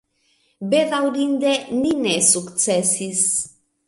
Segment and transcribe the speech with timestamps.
[0.69, 1.51] Bedaŭrinde
[1.81, 3.23] ni ne sukcesis.